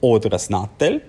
oder 0.00 0.32
ein 0.32 0.44
Nattel. 0.48 1.02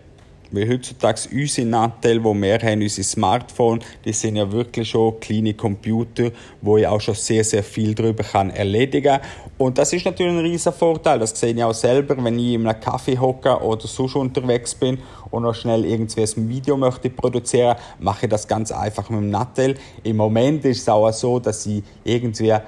Weil 0.52 0.68
heutzutage 0.70 1.22
unsere 1.32 1.68
Nachteile, 1.68 2.20
die 2.20 2.42
wir 2.42 2.58
haben, 2.60 2.82
unsere 2.82 3.04
Smartphone, 3.04 3.80
die 4.04 4.14
sind 4.14 4.36
ja 4.36 4.52
wirklich 4.52 4.90
schon 4.90 5.20
kleine 5.20 5.54
Computer, 5.54 6.32
wo 6.62 6.78
ich 6.78 6.88
auch 6.88 7.00
schon 7.00 7.16
sehr, 7.16 7.44
sehr 7.44 7.64
viel 7.64 7.94
darüber 7.94 8.24
kann 8.24 8.50
erledigen 8.50 9.20
Und 9.58 9.78
das 9.78 9.94
ist 9.94 10.06
natürlich 10.06 10.34
ein 10.34 10.40
riesen 10.40 10.74
Vorteil. 10.74 11.20
Das 11.20 11.40
sehe 11.40 11.54
ich 11.54 11.64
auch 11.64 11.74
selber, 11.74 12.16
wenn 12.24 12.40
ich 12.40 12.54
in 12.54 12.68
einem 12.68 12.80
Kaffee 12.80 13.18
hocke 13.18 13.62
oder 13.62 13.88
sonst 13.88 14.16
unterwegs 14.16 14.74
bin 14.74 14.98
und 15.30 15.44
noch 15.44 15.56
schnell 15.56 15.86
irgendwie 15.86 16.22
ein 16.22 16.50
Video 16.50 16.78
möchte 16.78 17.10
produzieren, 17.10 17.76
mache 18.00 18.26
ich 18.26 18.30
das 18.30 18.48
ganz 18.48 18.72
einfach 18.72 19.10
mit 19.10 19.20
dem 19.20 19.30
Nattel. 19.30 19.76
Im 20.04 20.18
Moment 20.18 20.66
ist 20.66 20.82
es 20.82 20.90
auch 20.90 21.12
so, 21.12 21.40
dass 21.40 21.66
ich 21.66 21.84
irgendwie, 22.04 22.48
ja, 22.48 22.64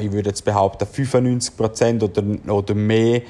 ich 0.00 0.12
würde 0.12 0.30
jetzt 0.30 0.44
behaupten, 0.44 0.84
95% 0.84 2.02
oder, 2.02 2.52
oder 2.52 2.74
mehr 2.74 3.22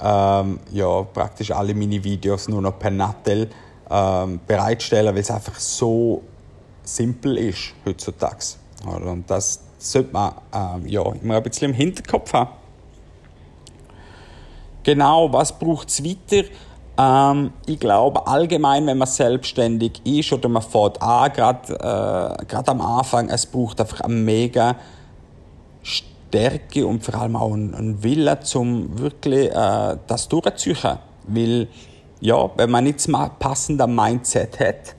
ähm, 0.00 0.60
ja, 0.72 1.02
praktisch 1.02 1.50
alle 1.50 1.74
meine 1.74 2.02
Videos 2.02 2.48
nur 2.48 2.62
noch 2.62 2.78
per 2.78 2.90
Nattel 2.90 3.50
ähm, 3.90 4.40
bereitstellen, 4.46 5.14
weil 5.14 5.22
es 5.22 5.30
einfach 5.30 5.58
so 5.58 6.22
simpel 6.82 7.38
ist 7.38 7.74
heutzutage. 7.84 8.56
Und 8.84 9.30
das 9.30 9.60
sollte 9.78 10.12
man 10.12 10.34
ähm, 10.52 10.86
ja, 10.86 11.02
immer 11.02 11.36
ein 11.36 11.42
bisschen 11.42 11.70
im 11.70 11.76
Hinterkopf 11.76 12.32
haben. 12.32 12.50
Genau, 14.82 15.32
was 15.32 15.56
braucht 15.56 15.88
es 15.88 16.04
weiter? 16.04 16.48
Ähm, 16.98 17.52
ich 17.66 17.78
glaube 17.78 18.26
allgemein, 18.26 18.86
wenn 18.86 18.98
man 18.98 19.08
selbstständig 19.08 20.04
ist 20.04 20.32
oder 20.32 20.48
man 20.48 20.62
fährt 20.62 21.00
an, 21.00 21.32
gerade 21.32 22.38
äh, 22.48 22.56
am 22.66 22.80
Anfang, 22.80 23.28
es 23.28 23.46
braucht 23.46 23.80
einfach 23.80 24.00
eine 24.00 24.14
mega 24.14 24.76
Stärke 26.32 26.86
und 26.86 27.04
vor 27.04 27.14
allem 27.16 27.36
auch 27.36 27.52
einen, 27.52 27.74
einen 27.74 28.02
Willen, 28.02 28.38
um 28.54 28.98
wirklich 28.98 29.50
äh, 29.50 29.96
das 30.06 30.28
durchzuziehen. 30.28 30.98
Weil, 31.26 31.68
ja, 32.20 32.50
wenn 32.56 32.70
man 32.70 32.84
nicht 32.84 33.06
das 33.06 33.30
passende 33.38 33.86
Mindset 33.86 34.58
hat, 34.58 34.96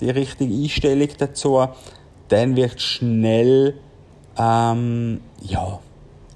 die 0.00 0.10
richtige 0.10 0.52
Einstellung 0.52 1.08
dazu, 1.16 1.64
dann 2.28 2.56
wird 2.56 2.80
schnell 2.80 3.74
ähm, 4.36 5.20
ja, 5.42 5.78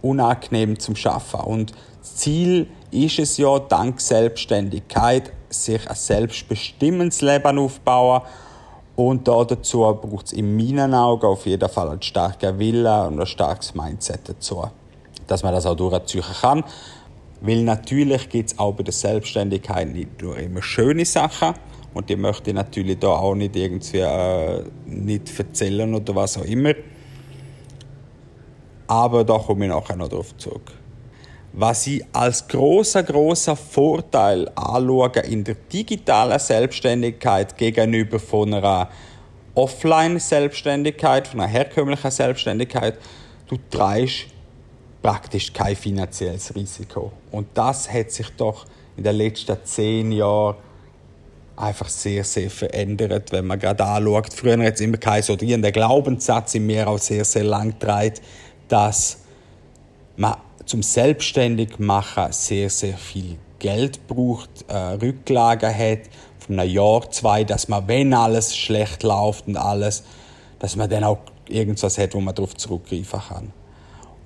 unangenehm 0.03 0.79
zum 0.79 0.95
Schaffen. 0.95 1.41
Und 1.41 1.73
das 2.01 2.15
Ziel 2.17 2.69
ist 2.93 3.19
es 3.19 3.39
ja, 3.39 3.59
dank 3.59 4.01
Selbstständigkeit 4.01 5.33
sich 5.51 5.89
ein 5.89 5.97
selbstbestimmendes 5.97 7.23
Leben 7.23 7.59
aufbauen. 7.59 8.23
Und 8.99 9.29
dazu 9.29 9.79
braucht 9.79 10.27
es 10.27 10.33
in 10.33 10.57
meinen 10.57 10.93
Augen 10.93 11.25
auf 11.25 11.47
jeden 11.47 11.69
Fall 11.69 11.89
einen 11.89 12.03
starken 12.03 12.59
Willen 12.59 13.07
und 13.07 13.21
ein 13.21 13.27
starkes 13.27 13.73
Mindset 13.73 14.29
dazu, 14.29 14.65
dass 15.29 15.45
man 15.45 15.55
das 15.55 15.67
auch 15.67 15.77
durchziehen 15.77 16.25
kann. 16.41 16.65
Weil 17.41 17.63
natürlich 17.63 18.29
gibt 18.29 18.51
es 18.51 18.59
auch 18.59 18.73
bei 18.73 18.83
der 18.83 18.93
Selbstständigkeit 18.93 19.87
nicht 19.87 20.21
nur 20.21 20.37
immer 20.37 20.63
schöne 20.63 21.05
Sachen. 21.05 21.55
Und 21.95 22.11
die 22.11 22.17
möchte 22.17 22.51
ich 22.51 22.57
natürlich 22.57 22.99
da 22.99 23.11
auch 23.11 23.37
nicht 23.37 23.55
irgendwie 23.55 23.99
äh, 23.99 24.65
nicht 24.87 25.39
erzählen 25.39 25.95
oder 25.95 26.17
was 26.17 26.37
auch 26.37 26.45
immer. 26.45 26.75
Aber 28.89 29.23
da 29.23 29.39
komme 29.39 29.67
ich 29.67 29.71
nachher 29.71 29.95
noch 29.95 30.09
drauf 30.09 30.37
zurück. 30.39 30.73
Was 31.53 31.87
ich 31.87 32.05
als 32.13 32.47
großer 32.47 33.03
großer 33.03 33.57
Vorteil 33.57 34.49
anschaue 34.55 35.21
in 35.29 35.45
der 35.45 35.57
digitalen 35.73 36.39
Selbstständigkeit 36.39 37.57
gegenüber 37.57 38.21
von 38.21 38.55
einer 38.55 38.89
Offline-Selbstständigkeit, 39.55 41.27
von 41.27 41.41
einer 41.41 41.49
herkömmlichen 41.49 42.11
Selbstständigkeit, 42.11 42.99
du 43.49 43.57
trägst 43.71 44.27
praktisch 45.03 45.53
kein 45.53 45.75
finanzielles 45.75 46.55
Risiko. 46.55 47.13
Und 47.33 47.49
das 47.55 47.91
hat 47.93 48.11
sich 48.11 48.29
doch 48.37 48.67
in 48.97 49.05
den 49.05 49.17
letzten 49.17 49.57
zehn 49.65 50.13
Jahren 50.13 50.57
einfach 51.57 51.89
sehr, 51.89 52.25
sehr 52.25 52.51
verändert, 52.51 53.33
wenn 53.33 53.47
man 53.47 53.59
gerade 53.59 53.85
anschaut. 53.85 54.33
Früher 54.33 54.59
hat 54.65 54.75
es 54.75 54.81
immer 54.81 54.97
geheißen, 54.97 55.35
oder 55.35 55.59
der 55.59 55.73
Glaubenssatz 55.73 56.55
in 56.55 56.67
mir 56.67 56.89
auch 56.89 56.99
sehr, 56.99 57.25
sehr 57.25 57.45
lang 57.45 57.79
dreht, 57.79 58.21
dass 58.69 59.19
man 60.17 60.37
zum 60.69 60.83
selbstständig 60.83 61.79
machen 61.79 62.31
sehr, 62.31 62.69
sehr 62.69 62.97
viel 62.97 63.39
Geld 63.59 64.07
braucht, 64.07 64.51
äh, 64.69 64.75
Rücklagen 64.75 65.75
hat, 65.75 66.01
von 66.39 66.61
einem 66.61 66.71
Jahr, 66.71 67.11
zwei, 67.11 67.45
dass 67.45 67.69
man, 67.69 67.89
wenn 67.89 68.15
alles 68.15 68.57
schlecht 68.57 69.03
läuft 69.03 69.49
und 69.49 69.57
alles, 69.57 70.05
dass 70.59 70.77
man 70.77 70.89
dann 70.89 71.05
auch 71.05 71.19
irgendwas 71.49 71.99
hat, 71.99 72.15
wo 72.15 72.21
man 72.21 72.35
darauf 72.35 72.55
zurückgreifen 72.57 73.21
kann. 73.29 73.53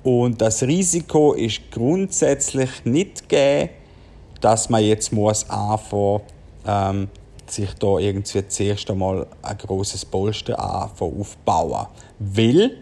Und 0.02 0.40
das 0.40 0.62
Risiko 0.62 1.32
ist 1.32 1.70
grundsätzlich 1.70 2.84
nicht 2.84 3.28
gegeben, 3.28 3.70
dass 4.40 4.68
man 4.68 4.82
jetzt 4.82 5.12
muss 5.12 5.48
anfangen, 5.48 6.22
ähm, 6.66 7.08
sich 7.46 7.72
da 7.74 7.98
irgendwie 7.98 8.48
zuerst 8.48 8.90
einmal 8.90 9.26
ein 9.42 9.58
großes 9.58 10.04
Polster 10.06 10.58
aufbauen. 10.58 11.86
Weil, 12.18 12.78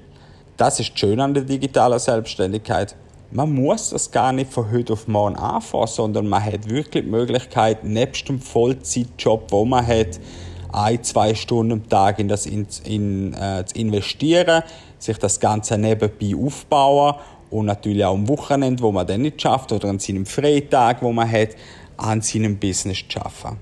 das 0.56 0.80
ist 0.80 0.98
schön 0.98 1.20
an 1.20 1.34
der 1.34 1.42
digitalen 1.42 1.98
Selbstständigkeit, 1.98 2.96
man 3.32 3.52
muss 3.52 3.90
das 3.90 4.10
gar 4.10 4.32
nicht 4.32 4.52
von 4.52 4.70
heute 4.70 4.92
auf 4.94 5.06
morgen 5.06 5.36
anfangen, 5.36 5.86
sondern 5.86 6.28
man 6.28 6.44
hat 6.44 6.68
wirklich 6.68 7.04
die 7.04 7.10
Möglichkeit, 7.10 7.84
nebst 7.84 8.28
dem 8.28 8.40
Vollzeitjob, 8.40 9.50
wo 9.50 9.64
man 9.64 9.86
hat, 9.86 10.20
ein, 10.72 11.02
zwei 11.02 11.34
Stunden 11.34 11.72
am 11.72 11.88
Tag 11.88 12.18
in 12.20 12.28
das 12.28 12.46
in, 12.46 12.66
in, 12.84 13.34
äh, 13.34 13.64
zu 13.66 13.76
investieren, 13.76 14.62
sich 14.98 15.18
das 15.18 15.40
Ganze 15.40 15.76
nebenbei 15.78 16.34
aufbauen 16.36 17.16
und 17.50 17.66
natürlich 17.66 18.04
auch 18.04 18.14
am 18.14 18.28
Wochenende, 18.28 18.82
wo 18.82 18.92
man 18.92 19.06
dann 19.06 19.22
nicht 19.22 19.42
schafft, 19.42 19.72
oder 19.72 19.88
an 19.88 19.98
seinem 19.98 20.26
Freitag, 20.26 21.02
wo 21.02 21.12
man 21.12 21.30
hat, 21.30 21.50
an 21.96 22.20
seinem 22.20 22.56
Business 22.56 22.98
zu 23.08 23.18
arbeiten. 23.20 23.58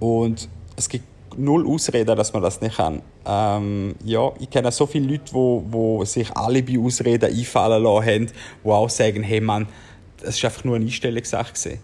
Und 0.00 0.48
es 0.76 0.88
gibt 0.88 1.04
null 1.36 1.66
Ausreden, 1.66 2.16
dass 2.16 2.32
man 2.32 2.42
das 2.42 2.60
nicht 2.60 2.76
kann. 2.76 3.02
Ähm, 3.26 3.94
ja, 4.04 4.32
ich 4.38 4.50
kenne 4.50 4.70
so 4.72 4.86
viele 4.86 5.06
Leute, 5.08 5.32
wo, 5.32 5.64
wo 5.68 6.04
sich 6.04 6.30
alle 6.36 6.62
bei 6.62 6.78
Ausreden 6.78 7.30
einfallen 7.34 7.82
lassen 7.82 8.06
haben, 8.06 8.26
die 8.64 8.68
auch 8.68 8.90
sagen, 8.90 9.22
hey 9.22 9.40
Mann, 9.40 9.66
das 10.18 10.36
ist 10.36 10.44
einfach 10.44 10.64
nur 10.64 10.76
eine 10.76 10.84
Einstellungssache. 10.84 11.78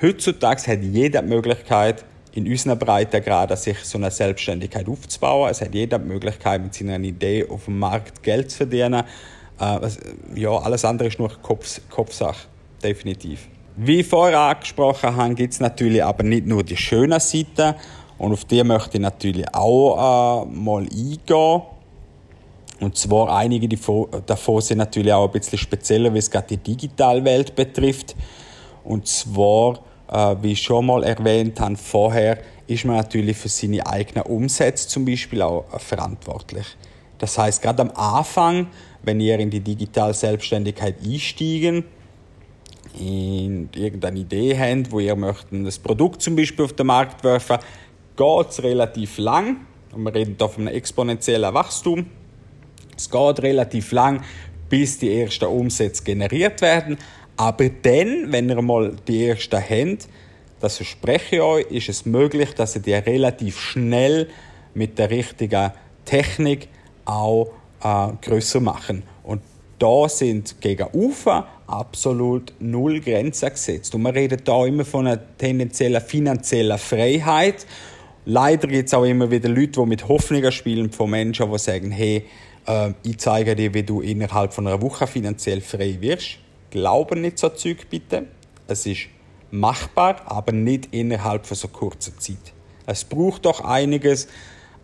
Heutzutage 0.00 0.66
hat 0.66 0.82
jeder 0.82 1.22
die 1.22 1.28
Möglichkeit, 1.28 2.04
in 2.32 2.48
unseren 2.48 2.78
Breitengraden 2.78 3.56
sich 3.56 3.78
so 3.80 3.98
eine 3.98 4.10
Selbstständigkeit 4.10 4.88
aufzubauen. 4.88 5.50
Es 5.50 5.60
hat 5.60 5.74
jeder 5.74 5.98
die 5.98 6.08
Möglichkeit, 6.08 6.62
mit 6.62 6.74
seiner 6.74 6.98
Idee 6.98 7.46
auf 7.48 7.66
dem 7.66 7.78
Markt 7.78 8.22
Geld 8.22 8.50
zu 8.50 8.58
verdienen. 8.58 9.04
Äh, 9.60 9.88
ja, 10.34 10.50
alles 10.50 10.84
andere 10.84 11.08
ist 11.08 11.18
nur 11.18 11.30
Kopf, 11.42 11.80
Kopfsache, 11.90 12.48
definitiv. 12.82 13.48
Wie 13.76 14.02
vorher 14.02 14.40
angesprochen 14.40 15.16
habe, 15.16 15.34
gibt 15.34 15.54
es 15.54 15.60
natürlich 15.60 16.02
aber 16.02 16.24
nicht 16.24 16.46
nur 16.46 16.62
die 16.62 16.76
schönen 16.76 17.20
Seiten, 17.20 17.74
und 18.22 18.32
auf 18.32 18.44
die 18.44 18.62
möchte 18.62 18.98
ich 18.98 19.00
natürlich 19.00 19.52
auch 19.52 20.44
äh, 20.44 20.46
mal 20.46 20.82
eingehen. 20.82 21.62
Und 22.78 22.96
zwar 22.96 23.36
einige 23.36 23.68
davon 24.24 24.60
sind 24.60 24.78
natürlich 24.78 25.12
auch 25.12 25.26
ein 25.26 25.32
bisschen 25.32 25.58
spezieller, 25.58 26.14
wie 26.14 26.18
es 26.18 26.30
gerade 26.30 26.46
die 26.46 26.58
Digitalwelt 26.58 27.56
betrifft. 27.56 28.14
Und 28.84 29.08
zwar, 29.08 29.80
äh, 30.08 30.36
wie 30.40 30.52
ich 30.52 30.62
schon 30.62 30.86
mal 30.86 31.02
erwähnt 31.02 31.58
habe 31.58 31.74
vorher, 31.74 32.38
ist 32.68 32.84
man 32.84 32.94
natürlich 32.94 33.36
für 33.36 33.48
seine 33.48 33.84
eigenen 33.84 34.22
Umsätze 34.22 34.86
zum 34.86 35.04
Beispiel 35.04 35.42
auch 35.42 35.64
äh, 35.74 35.80
verantwortlich. 35.80 36.66
Das 37.18 37.36
heißt, 37.36 37.60
gerade 37.60 37.82
am 37.82 37.90
Anfang, 37.90 38.68
wenn 39.02 39.18
ihr 39.18 39.36
in 39.40 39.50
die 39.50 39.58
digitale 39.60 40.14
Selbstständigkeit 40.14 40.94
einsteigen, 41.04 41.86
in 42.98 43.68
irgendeine 43.74 44.20
Idee 44.20 44.56
habt, 44.56 44.92
wo 44.92 45.00
ihr 45.00 45.16
möchtet 45.16 45.66
das 45.66 45.78
Produkt 45.78 46.22
zum 46.22 46.36
Beispiel 46.36 46.64
auf 46.64 46.74
den 46.74 46.86
Markt 46.86 47.24
werfen, 47.24 47.58
geht 48.16 48.48
es 48.50 48.62
relativ 48.62 49.18
lang. 49.18 49.66
Und 49.92 50.04
wir 50.04 50.14
reden 50.14 50.36
hier 50.38 50.48
von 50.48 50.66
einem 50.66 50.76
exponentiellen 50.76 51.54
Wachstum. 51.54 52.06
Es 52.96 53.10
geht 53.10 53.42
relativ 53.42 53.92
lang, 53.92 54.22
bis 54.68 54.98
die 54.98 55.20
ersten 55.20 55.46
Umsätze 55.46 56.02
generiert 56.04 56.60
werden. 56.60 56.96
Aber 57.36 57.68
dann, 57.68 58.30
wenn 58.30 58.48
ihr 58.48 58.62
mal 58.62 58.94
die 59.08 59.26
ersten 59.26 59.60
habt, 59.60 60.08
das 60.60 60.76
verspreche 60.76 61.36
ich 61.36 61.42
euch, 61.42 61.66
ist 61.70 61.88
es 61.88 62.06
möglich, 62.06 62.54
dass 62.54 62.76
ihr 62.76 62.82
die 62.82 62.94
relativ 62.94 63.58
schnell 63.58 64.28
mit 64.74 64.98
der 64.98 65.10
richtigen 65.10 65.72
Technik 66.04 66.68
auch 67.04 67.50
äh, 67.82 68.08
größer 68.22 68.60
machen. 68.60 69.02
Und 69.24 69.42
da 69.78 70.08
sind 70.08 70.60
gegen 70.60 70.86
Ufer 70.92 71.48
absolut 71.66 72.52
null 72.60 73.00
Grenzen 73.00 73.50
gesetzt. 73.50 73.94
Und 73.94 74.02
man 74.02 74.12
redet 74.12 74.46
da 74.46 74.64
immer 74.64 74.84
von 74.84 75.06
einer 75.06 75.20
tendenziellen 75.36 76.00
finanziellen 76.00 76.78
Freiheit 76.78 77.66
Leider 78.24 78.68
gibt 78.68 78.88
es 78.88 78.94
auch 78.94 79.04
immer 79.04 79.30
wieder 79.30 79.48
Leute, 79.48 79.80
die 79.80 79.86
mit 79.86 80.06
Hoffnungen 80.06 80.52
spielen 80.52 80.92
von 80.92 81.10
Menschen, 81.10 81.50
die 81.50 81.58
sagen, 81.58 81.90
hey, 81.90 82.24
äh, 82.66 82.92
ich 83.02 83.18
zeige 83.18 83.56
dir, 83.56 83.74
wie 83.74 83.82
du 83.82 84.00
innerhalb 84.00 84.52
von 84.52 84.66
einer 84.66 84.80
Woche 84.80 85.06
finanziell 85.06 85.60
frei 85.60 85.96
wirst. 86.00 86.38
Glauben 86.70 87.20
nicht 87.20 87.38
so 87.38 87.48
Zeug 87.48 87.88
bitte. 87.90 88.26
Es 88.68 88.86
ist 88.86 89.08
machbar, 89.50 90.22
aber 90.24 90.52
nicht 90.52 90.94
innerhalb 90.94 91.46
von 91.46 91.56
so 91.56 91.68
kurzer 91.68 92.16
Zeit. 92.18 92.52
Es 92.86 93.04
braucht 93.04 93.44
doch 93.44 93.60
einiges, 93.60 94.28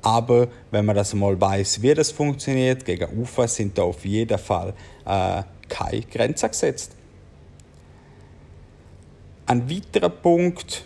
aber 0.02 0.48
wenn 0.70 0.84
man 0.84 0.96
das 0.96 1.14
mal 1.14 1.40
weiß, 1.40 1.80
wie 1.82 1.94
das 1.94 2.10
funktioniert, 2.10 2.84
gegen 2.84 3.18
Ufer 3.18 3.48
sind 3.48 3.78
da 3.78 3.82
auf 3.82 4.04
jeden 4.04 4.38
Fall 4.38 4.74
äh, 5.04 5.42
keine 5.68 6.02
Grenzen 6.02 6.50
gesetzt. 6.50 6.92
Ein 9.46 9.70
weiterer 9.70 10.10
Punkt, 10.10 10.84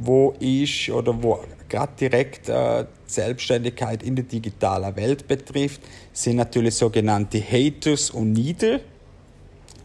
wo 0.00 0.34
ich 0.38 0.92
oder 0.92 1.22
wo 1.22 1.40
gerade 1.68 1.92
direkt 1.98 2.48
äh, 2.48 2.84
Selbstständigkeit 3.06 4.02
in 4.02 4.16
der 4.16 4.24
digitalen 4.24 4.94
Welt 4.96 5.26
betrifft, 5.28 5.80
sind 6.12 6.36
natürlich 6.36 6.74
sogenannte 6.74 7.40
Haters 7.40 8.10
und 8.10 8.32
Nieder. 8.32 8.80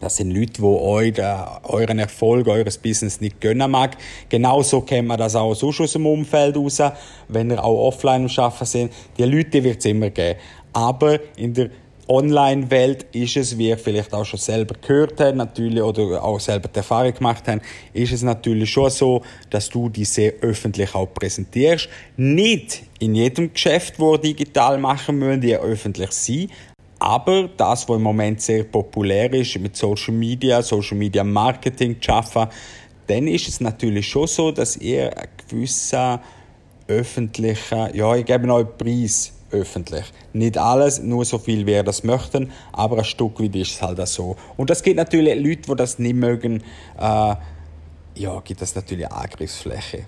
Das 0.00 0.16
sind 0.16 0.32
Leute, 0.32 0.54
die 0.58 0.62
euch, 0.62 1.18
äh, 1.18 1.36
euren 1.64 1.98
Erfolg, 1.98 2.46
eures 2.48 2.78
Business 2.78 3.20
nicht 3.20 3.40
gönnen 3.40 3.70
mag. 3.70 3.96
Genauso 4.28 4.82
kennt 4.82 5.08
man 5.08 5.18
das 5.18 5.34
auch 5.34 5.54
sonst 5.54 5.80
aus 5.80 5.92
dem 5.92 6.06
Umfeld 6.06 6.56
raus, 6.56 6.82
wenn 7.28 7.50
ihr 7.50 7.62
auch 7.62 7.88
offline 7.88 8.26
am 8.26 8.44
Arbeiten 8.44 8.66
sind. 8.66 8.92
Die 9.16 9.24
Leute 9.24 9.62
wird 9.64 9.78
es 9.78 9.84
immer 9.86 10.10
geben. 10.10 10.38
Aber 10.72 11.18
in 11.36 11.54
der 11.54 11.70
Online-Welt 12.08 13.06
ist 13.12 13.36
es, 13.36 13.56
wie 13.56 13.68
ihr 13.68 13.78
vielleicht 13.78 14.12
auch 14.12 14.24
schon 14.24 14.38
selber 14.38 14.74
gehört 14.80 15.20
habt, 15.20 15.36
natürlich, 15.36 15.82
oder 15.82 16.22
auch 16.22 16.40
selber 16.40 16.68
die 16.68 16.76
Erfahrung 16.76 17.14
gemacht 17.14 17.44
habt, 17.46 17.62
ist 17.92 18.12
es 18.12 18.22
natürlich 18.22 18.70
schon 18.70 18.90
so, 18.90 19.22
dass 19.50 19.68
du 19.68 19.88
die 19.88 20.04
sehr 20.04 20.34
öffentlich 20.40 20.94
auch 20.94 21.06
präsentierst. 21.06 21.88
Nicht 22.16 22.82
in 22.98 23.14
jedem 23.14 23.52
Geschäft, 23.52 23.98
wo 23.98 24.16
digital 24.16 24.78
machen 24.78 25.18
müsst, 25.18 25.44
ihr 25.44 25.60
öffentlich 25.60 26.12
sein. 26.12 26.50
Aber 26.98 27.48
das, 27.56 27.88
was 27.88 27.96
im 27.96 28.02
Moment 28.02 28.40
sehr 28.40 28.64
populär 28.64 29.32
ist, 29.32 29.58
mit 29.58 29.76
Social 29.76 30.14
Media, 30.14 30.62
Social 30.62 30.96
Media 30.96 31.24
Marketing 31.24 32.00
zu 32.00 32.12
arbeiten, 32.12 32.50
dann 33.06 33.26
ist 33.28 33.48
es 33.48 33.60
natürlich 33.60 34.08
schon 34.08 34.26
so, 34.26 34.50
dass 34.50 34.76
ihr 34.76 35.16
einen 35.16 35.28
gewissen 35.48 36.18
öffentlichen, 36.88 37.94
ja, 37.94 38.14
ich 38.16 38.24
gebe 38.24 38.50
euch 38.50 38.66
einen 38.66 38.78
Preis 38.78 39.33
öffentlich. 39.54 40.04
Nicht 40.32 40.58
alles, 40.58 41.00
nur 41.00 41.24
so 41.24 41.38
viel, 41.38 41.66
wie 41.66 41.82
das 41.82 42.04
möchten, 42.04 42.52
aber 42.72 42.98
ein 42.98 43.04
Stück 43.04 43.40
weit 43.40 43.54
ist 43.56 43.72
es 43.72 43.82
halt 43.82 44.00
auch 44.00 44.06
so. 44.06 44.36
Und 44.56 44.70
das 44.70 44.82
gibt 44.82 44.96
natürlich 44.96 45.34
Leute, 45.36 45.62
die 45.70 45.76
das 45.76 45.98
nicht 45.98 46.16
mögen, 46.16 46.62
äh, 46.98 47.34
ja, 48.16 48.40
gibt 48.44 48.62
es 48.62 48.74
natürlich 48.74 49.10
Angriffsfläche. 49.10 50.06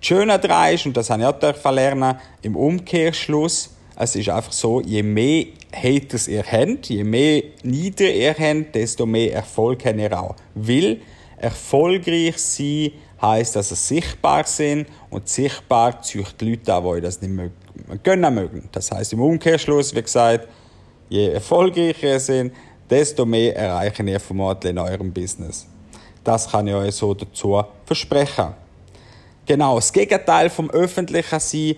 Das 0.00 0.06
Schöne 0.06 0.38
daran 0.38 0.74
ist, 0.74 0.86
und 0.86 0.96
das 0.96 1.10
habe 1.10 1.22
ich 1.22 1.28
auch 1.28 1.72
lernen, 1.72 2.18
im 2.42 2.56
Umkehrschluss, 2.56 3.70
es 4.00 4.14
ist 4.14 4.28
einfach 4.28 4.52
so, 4.52 4.80
je 4.80 5.02
mehr 5.02 5.46
Haters 5.74 6.28
ihr 6.28 6.44
habt, 6.44 6.88
je 6.88 7.02
mehr 7.02 7.42
Nieder 7.64 8.12
ihr 8.12 8.34
habt, 8.34 8.74
desto 8.74 9.06
mehr 9.06 9.34
Erfolg 9.34 9.84
habt 9.84 9.98
ihr 9.98 10.18
auch. 10.18 10.36
Weil 10.54 11.00
erfolgreich 11.36 12.38
sein 12.38 12.92
heisst, 13.20 13.56
dass 13.56 13.70
sie 13.70 13.74
sichtbar 13.74 14.44
sind 14.44 14.86
und 15.10 15.28
sichtbar 15.28 16.00
zieht 16.02 16.40
die 16.40 16.50
Leute 16.50 16.74
an, 16.74 16.94
die 16.94 17.00
das 17.00 17.20
nicht 17.20 17.32
mögen 17.32 17.54
gönnen 18.02 18.34
mögen. 18.34 18.68
Das 18.72 18.90
heißt 18.90 19.12
im 19.12 19.20
Umkehrschluss, 19.20 19.94
wie 19.94 20.02
gesagt, 20.02 20.48
je 21.08 21.28
erfolgreicher 21.30 22.08
ihr 22.08 22.20
seid, 22.20 22.52
desto 22.88 23.24
mehr 23.24 23.56
erreichen 23.56 24.08
ihr 24.08 24.20
vermutlich 24.20 24.70
in 24.70 24.78
eurem 24.78 25.12
Business. 25.12 25.66
Das 26.24 26.50
kann 26.50 26.66
ich 26.66 26.74
euch 26.74 26.94
so 26.94 27.14
dazu 27.14 27.62
versprechen. 27.84 28.54
Genau, 29.46 29.76
das 29.76 29.92
Gegenteil 29.92 30.50
vom 30.50 30.70
öffentlichen 30.70 31.40
sein, 31.40 31.76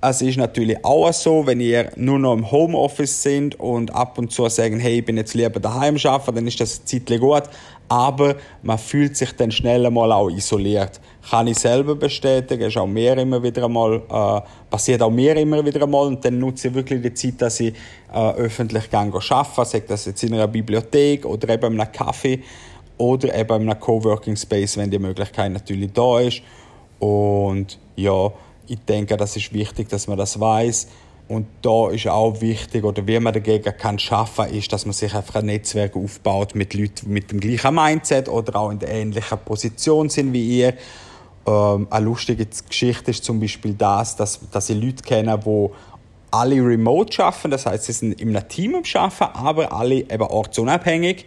es 0.00 0.20
ist 0.20 0.36
natürlich 0.36 0.84
auch 0.84 1.10
so, 1.14 1.46
wenn 1.46 1.60
ihr 1.60 1.90
nur 1.96 2.18
noch 2.18 2.34
im 2.34 2.50
Homeoffice 2.50 3.22
sind 3.22 3.58
und 3.58 3.94
ab 3.94 4.18
und 4.18 4.30
zu 4.30 4.46
sagen, 4.50 4.78
hey, 4.78 4.98
ich 4.98 5.04
bin 5.04 5.16
jetzt 5.16 5.32
lieber 5.32 5.60
daheim 5.60 5.96
arbeiten, 6.04 6.34
dann 6.34 6.46
ist 6.46 6.60
das 6.60 6.80
ein 6.80 6.86
Zeit 6.86 7.20
gut 7.20 7.44
aber 7.88 8.36
man 8.62 8.78
fühlt 8.78 9.16
sich 9.16 9.32
dann 9.32 9.50
schnell 9.50 9.86
einmal 9.86 10.12
auch 10.12 10.30
isoliert. 10.30 11.00
Kann 11.30 11.46
ich 11.46 11.58
selber 11.58 11.94
bestätigen, 11.94 12.64
ist 12.64 12.76
auch 12.76 12.86
mir 12.86 13.16
immer 13.16 13.42
wieder 13.42 13.64
einmal, 13.64 13.96
äh, 13.96 14.40
passiert 14.68 15.00
auch 15.00 15.10
mir 15.10 15.36
immer 15.36 15.64
wieder 15.64 15.82
einmal 15.82 16.06
und 16.06 16.24
dann 16.24 16.38
nutze 16.38 16.68
ich 16.68 16.74
wirklich 16.74 17.00
die 17.00 17.14
Zeit, 17.14 17.40
dass 17.40 17.60
ich 17.60 17.74
äh, 18.12 18.32
öffentlich 18.32 18.92
arbeiten, 18.92 19.64
sei 19.64 19.80
das 19.80 20.04
jetzt 20.04 20.22
in 20.22 20.34
einer 20.34 20.48
Bibliothek 20.48 21.24
oder 21.24 21.48
eben 21.48 21.74
in 21.74 21.80
einem 21.80 21.90
Café 21.90 22.40
oder 22.98 23.34
eben 23.34 23.62
in 23.62 23.70
einem 23.70 23.80
Coworking 23.80 24.36
Space, 24.36 24.76
wenn 24.76 24.90
die 24.90 24.98
Möglichkeit 24.98 25.52
natürlich 25.52 25.92
da 25.92 26.20
ist. 26.20 26.42
Und 26.98 27.78
ja, 27.96 28.30
ich 28.66 28.78
denke, 28.80 29.16
das 29.16 29.36
ist 29.36 29.52
wichtig, 29.52 29.88
dass 29.88 30.06
man 30.06 30.18
das 30.18 30.38
weiß 30.38 30.88
und 31.26 31.46
da 31.62 31.88
ist 31.90 32.06
auch 32.06 32.40
wichtig, 32.42 32.84
oder 32.84 33.06
wie 33.06 33.18
man 33.18 33.32
dagegen 33.32 33.74
kann 33.78 33.98
schaffen, 33.98 34.46
ist, 34.50 34.72
dass 34.72 34.84
man 34.84 34.92
sich 34.92 35.14
einfach 35.14 35.36
ein 35.36 35.46
Netzwerk 35.46 35.96
aufbaut 35.96 36.54
mit 36.54 36.74
Leuten 36.74 37.10
mit 37.10 37.30
dem 37.30 37.40
gleichen 37.40 37.74
Mindset 37.74 38.28
oder 38.28 38.56
auch 38.56 38.70
in 38.70 38.78
der 38.78 38.90
ähnlichen 38.90 39.38
Position 39.38 40.10
sind 40.10 40.34
wie 40.34 40.58
ihr. 40.60 40.74
Ähm, 41.46 41.86
eine 41.90 42.04
lustige 42.04 42.46
Geschichte 42.46 43.10
ist 43.10 43.24
zum 43.24 43.40
Beispiel 43.40 43.74
das, 43.74 44.16
dass, 44.16 44.40
dass 44.50 44.70
ich 44.70 44.80
Leute 44.80 45.02
kenne, 45.02 45.38
die 45.38 45.68
alle 46.30 46.56
remote 46.56 47.24
arbeiten, 47.24 47.50
das 47.50 47.66
heißt, 47.66 47.84
sie 47.84 47.92
sind 47.92 48.20
in 48.20 48.36
einem 48.36 48.48
Team 48.48 48.74
am 48.74 48.82
Arbeiten, 49.00 49.38
aber 49.38 49.72
alle 49.72 49.96
eben 49.96 50.22
ortsunabhängig. 50.22 51.26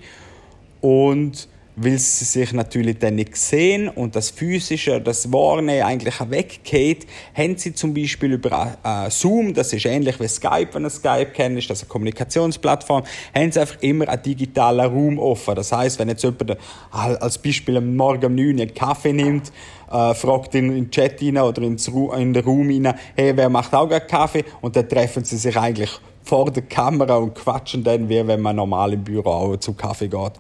Und 0.82 1.48
weil 1.80 2.00
sie 2.00 2.26
sich 2.26 2.54
natürlich 2.54 2.98
dann 2.98 3.16
nicht 3.16 3.38
sehen 3.38 3.88
und 3.88 4.16
das 4.16 4.32
Physische, 4.32 5.00
das 5.00 5.32
Warne 5.32 5.86
eigentlich 5.86 6.16
weggeht, 6.28 7.06
haben 7.36 7.56
sie 7.56 7.72
zum 7.76 7.94
Beispiel 7.94 8.34
über 8.34 8.78
äh, 8.84 9.12
Zoom, 9.12 9.54
das 9.54 9.74
ist 9.74 9.86
ähnlich 9.86 10.20
wie 10.20 10.28
Skype, 10.28 10.70
wenn 10.74 10.86
ihr 10.86 10.90
Skype 10.90 11.28
kennt, 11.34 11.60
ist 11.60 11.70
das 11.70 11.84
eine 11.84 11.90
Kommunikationsplattform, 11.90 13.04
haben 13.36 13.52
sie 13.52 13.60
einfach 13.60 13.78
immer 13.82 14.10
einen 14.10 14.24
digitalen 14.24 14.92
Raum 14.92 15.20
offen. 15.20 15.54
Das 15.54 15.72
heißt, 15.72 16.00
wenn 16.00 16.10
jetzt 16.10 16.24
jemand 16.24 16.50
äh, 16.50 16.56
als 16.92 17.38
Beispiel 17.38 17.78
am 17.78 17.96
Morgen 17.96 18.26
um 18.26 18.36
9 18.36 18.46
Uhr 18.46 18.52
einen 18.54 18.74
Kaffee 18.74 19.14
nimmt, 19.14 19.52
äh, 19.92 20.16
fragt 20.16 20.56
in, 20.56 20.70
in 20.70 20.86
den 20.86 20.92
Chat 20.92 21.22
rein 21.22 21.38
oder 21.38 21.62
ins 21.62 21.88
in 21.88 22.34
den 22.34 22.44
Raum 22.44 22.70
rein, 22.70 22.96
hey, 23.16 23.38
wer 23.38 23.50
macht 23.50 23.76
auch 23.76 23.88
einen 23.88 24.08
Kaffee? 24.08 24.44
Und 24.62 24.76
dann 24.76 24.90
treffen 24.90 25.24
sie 25.24 25.38
sich 25.38 25.56
eigentlich 25.56 25.92
vor 26.24 26.50
der 26.52 26.64
Kamera 26.64 27.18
und 27.18 27.36
quatschen 27.36 27.84
dann, 27.84 28.10
wie 28.10 28.26
wenn 28.26 28.42
man 28.42 28.56
normal 28.56 28.94
im 28.94 29.04
Büro 29.04 29.30
auch 29.30 29.58
zum 29.58 29.78
Kaffee 29.78 30.08
geht 30.08 30.34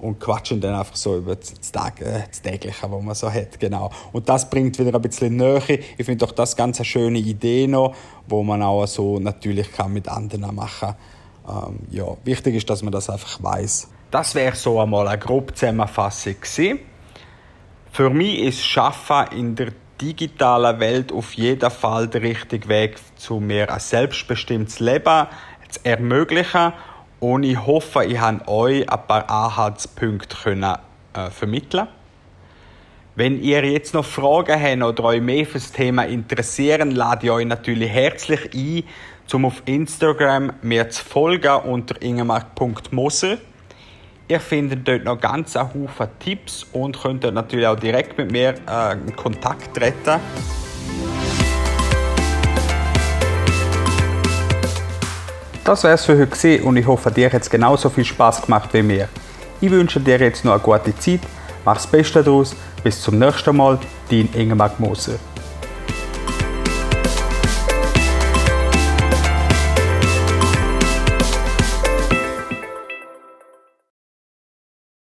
und 0.00 0.18
quatschen 0.18 0.60
dann 0.60 0.74
einfach 0.74 0.96
so 0.96 1.16
über 1.16 1.36
das, 1.36 1.72
Tag, 1.72 2.00
äh, 2.00 2.24
das 2.28 2.42
Tägliche, 2.42 2.90
was 2.90 3.02
man 3.02 3.14
so 3.14 3.30
hat, 3.30 3.58
genau. 3.60 3.90
Und 4.12 4.28
das 4.28 4.48
bringt 4.48 4.78
wieder 4.78 4.94
ein 4.94 5.02
bisschen 5.02 5.36
Nähe. 5.36 5.80
Ich 5.98 6.06
finde 6.06 6.24
doch 6.26 6.32
das 6.32 6.56
ganz 6.56 6.78
eine 6.78 6.84
schöne 6.84 7.18
Idee 7.18 7.66
noch, 7.66 7.94
wo 8.26 8.42
man 8.42 8.62
auch 8.62 8.86
so 8.86 9.18
natürlich 9.18 9.72
kann 9.72 9.92
mit 9.92 10.08
anderen 10.08 10.54
machen. 10.54 10.94
Ähm, 11.48 11.80
ja, 11.90 12.04
wichtig 12.24 12.54
ist, 12.56 12.70
dass 12.70 12.82
man 12.82 12.92
das 12.92 13.10
einfach 13.10 13.42
weiß. 13.42 13.88
Das 14.10 14.34
wäre 14.34 14.56
so 14.56 14.80
einmal 14.80 15.06
eine 15.06 15.18
grobe 15.18 15.54
Zusammenfassung 15.54 16.34
gewesen. 16.40 16.80
Für 17.92 18.10
mich 18.10 18.40
ist 18.40 18.64
Schaffen 18.64 19.26
in 19.32 19.54
der 19.56 19.72
digitalen 20.00 20.80
Welt 20.80 21.12
auf 21.12 21.34
jeden 21.34 21.70
Fall 21.70 22.08
der 22.08 22.22
richtige 22.22 22.68
Weg, 22.68 22.96
zu 23.16 23.40
mir 23.40 23.72
ein 23.72 23.80
selbstbestimmtes 23.80 24.80
Leben 24.80 25.26
zu 25.68 25.80
ermöglichen 25.84 26.72
und 27.20 27.42
ich 27.42 27.64
hoffe, 27.66 28.04
ich 28.04 28.18
habe 28.18 28.46
euch 28.48 28.90
ein 28.90 29.06
paar 29.06 29.30
Anhaltspunkte 29.30 30.36
können, 30.42 30.74
äh, 31.14 31.30
vermitteln 31.30 31.86
Wenn 33.14 33.42
ihr 33.42 33.64
jetzt 33.64 33.92
noch 33.92 34.04
Fragen 34.04 34.60
habt 34.60 34.82
oder 34.82 35.04
euch 35.04 35.20
mehr 35.20 35.44
für 35.44 35.58
das 35.58 35.70
Thema 35.70 36.04
interessieren, 36.04 36.92
lade 36.92 37.26
ich 37.26 37.30
euch 37.30 37.46
natürlich 37.46 37.90
herzlich 37.90 38.54
ein, 38.54 38.84
um 39.32 39.44
auf 39.44 39.62
Instagram 39.66 40.54
mir 40.62 40.88
zu 40.88 41.04
folgen 41.04 41.54
unter 41.70 42.00
ingemark.moser. 42.00 43.38
Ihr 44.28 44.40
findet 44.40 44.86
dort 44.86 45.04
noch 45.04 45.20
ganz 45.20 45.56
Haufen 45.56 46.08
Tipps 46.20 46.64
und 46.72 47.00
könnt 47.00 47.24
natürlich 47.24 47.66
auch 47.66 47.78
direkt 47.78 48.16
mit 48.16 48.30
mir 48.30 48.54
äh, 48.68 48.92
in 48.92 49.14
Kontakt 49.14 49.76
treten. 49.76 50.20
Das 55.70 55.84
wär's 55.84 56.04
für 56.04 56.18
heute 56.18 56.64
und 56.64 56.76
ich 56.78 56.84
hoffe, 56.84 57.12
dir 57.12 57.32
hat 57.32 57.42
es 57.42 57.48
genauso 57.48 57.90
viel 57.90 58.04
Spaß 58.04 58.42
gemacht 58.42 58.70
wie 58.72 58.82
mir. 58.82 59.08
Ich 59.60 59.70
wünsche 59.70 60.00
dir 60.00 60.18
jetzt 60.18 60.44
noch 60.44 60.54
eine 60.54 60.60
gute 60.60 60.98
Zeit, 60.98 61.20
mach's 61.64 61.86
Beste 61.86 62.24
daraus, 62.24 62.56
bis 62.82 63.00
zum 63.00 63.20
nächsten 63.20 63.56
Mal, 63.56 63.78
dein 64.10 64.28
Ingemar 64.34 64.72
Moser. 64.78 65.29